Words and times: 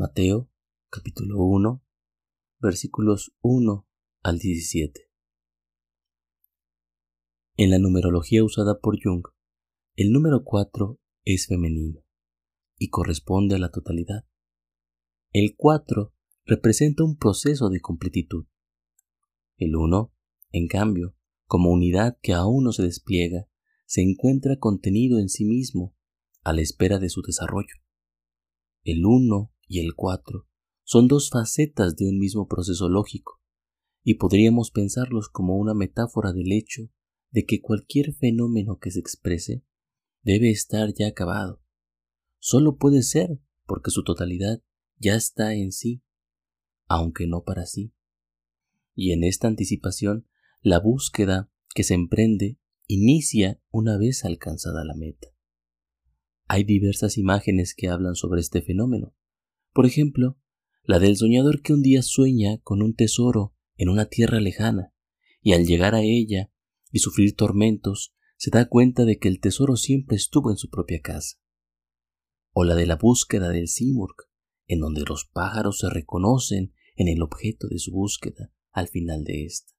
Mateo 0.00 0.48
capítulo 0.90 1.42
1 1.42 1.84
versículos 2.60 3.34
1 3.40 3.84
al 4.22 4.38
17. 4.38 5.10
En 7.56 7.70
la 7.70 7.80
numerología 7.80 8.44
usada 8.44 8.78
por 8.78 8.96
Jung, 9.02 9.24
el 9.96 10.12
número 10.12 10.44
4 10.44 11.00
es 11.24 11.48
femenino 11.48 12.04
y 12.76 12.90
corresponde 12.90 13.56
a 13.56 13.58
la 13.58 13.72
totalidad. 13.72 14.24
El 15.32 15.56
4 15.56 16.14
representa 16.44 17.02
un 17.02 17.18
proceso 17.18 17.68
de 17.68 17.80
completitud. 17.80 18.46
El 19.56 19.74
1, 19.74 20.14
en 20.52 20.68
cambio, 20.68 21.16
como 21.46 21.72
unidad 21.72 22.18
que 22.22 22.34
aún 22.34 22.62
no 22.62 22.70
se 22.70 22.84
despliega, 22.84 23.48
se 23.84 24.02
encuentra 24.02 24.60
contenido 24.60 25.18
en 25.18 25.28
sí 25.28 25.44
mismo 25.44 25.96
a 26.44 26.52
la 26.52 26.60
espera 26.60 27.00
de 27.00 27.08
su 27.08 27.20
desarrollo. 27.20 27.74
El 28.84 29.04
1 29.04 29.52
y 29.68 29.80
el 29.80 29.94
4 29.94 30.46
son 30.82 31.06
dos 31.06 31.30
facetas 31.30 31.96
de 31.96 32.08
un 32.08 32.18
mismo 32.18 32.48
proceso 32.48 32.88
lógico, 32.88 33.42
y 34.02 34.14
podríamos 34.14 34.70
pensarlos 34.70 35.28
como 35.28 35.56
una 35.58 35.74
metáfora 35.74 36.32
del 36.32 36.50
hecho 36.50 36.90
de 37.30 37.44
que 37.44 37.60
cualquier 37.60 38.14
fenómeno 38.14 38.78
que 38.78 38.90
se 38.90 39.00
exprese 39.00 39.62
debe 40.22 40.50
estar 40.50 40.92
ya 40.94 41.08
acabado. 41.08 41.62
Solo 42.38 42.78
puede 42.78 43.02
ser 43.02 43.38
porque 43.66 43.90
su 43.90 44.02
totalidad 44.02 44.62
ya 44.96 45.14
está 45.14 45.54
en 45.54 45.72
sí, 45.72 46.02
aunque 46.86 47.26
no 47.26 47.44
para 47.44 47.66
sí. 47.66 47.92
Y 48.94 49.12
en 49.12 49.24
esta 49.24 49.46
anticipación, 49.46 50.26
la 50.62 50.80
búsqueda 50.80 51.50
que 51.74 51.84
se 51.84 51.94
emprende 51.94 52.58
inicia 52.86 53.60
una 53.70 53.98
vez 53.98 54.24
alcanzada 54.24 54.84
la 54.84 54.94
meta. 54.94 55.28
Hay 56.46 56.64
diversas 56.64 57.18
imágenes 57.18 57.74
que 57.76 57.88
hablan 57.88 58.14
sobre 58.14 58.40
este 58.40 58.62
fenómeno. 58.62 59.14
Por 59.72 59.86
ejemplo, 59.86 60.38
la 60.82 60.98
del 60.98 61.16
soñador 61.16 61.62
que 61.62 61.72
un 61.72 61.82
día 61.82 62.02
sueña 62.02 62.58
con 62.62 62.82
un 62.82 62.94
tesoro 62.94 63.54
en 63.76 63.88
una 63.88 64.06
tierra 64.06 64.40
lejana, 64.40 64.92
y 65.40 65.52
al 65.52 65.66
llegar 65.66 65.94
a 65.94 66.02
ella 66.02 66.50
y 66.90 66.98
sufrir 66.98 67.36
tormentos, 67.36 68.14
se 68.36 68.50
da 68.50 68.68
cuenta 68.68 69.04
de 69.04 69.18
que 69.18 69.28
el 69.28 69.40
tesoro 69.40 69.76
siempre 69.76 70.16
estuvo 70.16 70.50
en 70.50 70.56
su 70.56 70.70
propia 70.70 71.00
casa. 71.00 71.38
O 72.52 72.64
la 72.64 72.74
de 72.74 72.86
la 72.86 72.96
búsqueda 72.96 73.50
del 73.50 73.68
Simurg, 73.68 74.16
en 74.66 74.80
donde 74.80 75.02
los 75.02 75.24
pájaros 75.24 75.78
se 75.78 75.90
reconocen 75.90 76.72
en 76.96 77.08
el 77.08 77.22
objeto 77.22 77.68
de 77.68 77.78
su 77.78 77.92
búsqueda 77.92 78.52
al 78.72 78.88
final 78.88 79.24
de 79.24 79.44
esta. 79.44 79.72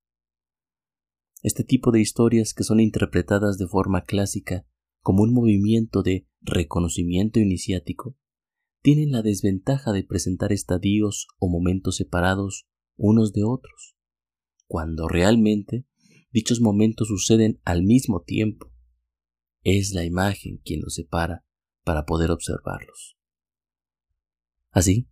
Este 1.41 1.63
tipo 1.63 1.91
de 1.91 2.01
historias 2.01 2.53
que 2.53 2.63
son 2.63 2.79
interpretadas 2.79 3.57
de 3.57 3.67
forma 3.67 4.03
clásica 4.03 4.65
como 5.01 5.23
un 5.23 5.33
movimiento 5.33 6.03
de 6.03 6.27
reconocimiento 6.41 7.39
iniciático, 7.39 8.17
tienen 8.81 9.11
la 9.11 9.21
desventaja 9.21 9.91
de 9.91 10.03
presentar 10.03 10.53
estadios 10.53 11.27
o 11.37 11.49
momentos 11.49 11.97
separados 11.97 12.67
unos 12.95 13.33
de 13.33 13.43
otros, 13.43 13.95
cuando 14.67 15.07
realmente 15.07 15.85
dichos 16.31 16.61
momentos 16.61 17.07
suceden 17.07 17.59
al 17.63 17.83
mismo 17.83 18.21
tiempo. 18.21 18.71
Es 19.63 19.93
la 19.93 20.05
imagen 20.05 20.61
quien 20.63 20.81
los 20.81 20.93
separa 20.93 21.45
para 21.83 22.05
poder 22.05 22.31
observarlos. 22.31 23.17
Así, 24.71 25.09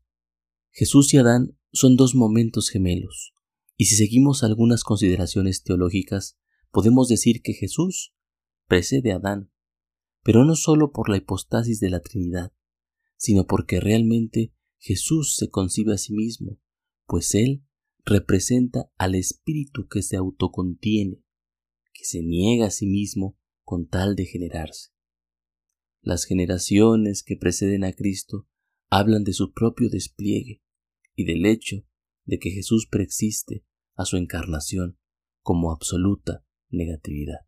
Jesús 0.71 1.13
y 1.13 1.17
Adán 1.17 1.57
son 1.71 1.95
dos 1.97 2.15
momentos 2.15 2.69
gemelos, 2.69 3.33
y 3.75 3.85
si 3.85 3.95
seguimos 3.95 4.43
algunas 4.43 4.83
consideraciones 4.83 5.63
teológicas, 5.63 6.37
podemos 6.71 7.07
decir 7.07 7.41
que 7.41 7.53
Jesús 7.53 8.13
precede 8.67 9.11
a 9.11 9.15
Adán, 9.17 9.51
pero 10.23 10.45
no 10.45 10.55
solo 10.55 10.91
por 10.91 11.09
la 11.09 11.17
hipostasis 11.17 11.79
de 11.79 11.89
la 11.89 12.01
Trinidad, 12.01 12.53
sino 13.17 13.45
porque 13.45 13.79
realmente 13.79 14.53
Jesús 14.77 15.35
se 15.35 15.49
concibe 15.49 15.93
a 15.93 15.97
sí 15.97 16.13
mismo, 16.13 16.59
pues 17.05 17.35
Él 17.35 17.63
representa 18.05 18.91
al 18.97 19.15
espíritu 19.15 19.87
que 19.87 20.01
se 20.01 20.15
autocontiene, 20.15 21.23
que 21.93 22.05
se 22.05 22.21
niega 22.21 22.67
a 22.67 22.71
sí 22.71 22.85
mismo 22.85 23.37
con 23.63 23.87
tal 23.87 24.15
de 24.15 24.25
generarse. 24.25 24.91
Las 26.01 26.23
generaciones 26.23 27.23
que 27.23 27.35
preceden 27.35 27.83
a 27.83 27.91
Cristo 27.91 28.47
hablan 28.89 29.25
de 29.25 29.33
su 29.33 29.51
propio 29.51 29.89
despliegue 29.89 30.61
y 31.15 31.25
del 31.25 31.45
hecho 31.45 31.85
de 32.23 32.39
que 32.39 32.51
Jesús 32.51 32.87
preexiste 32.89 33.65
a 33.95 34.05
su 34.05 34.15
encarnación 34.15 34.97
como 35.41 35.71
absoluta 35.71 36.45
negatividad. 36.69 37.47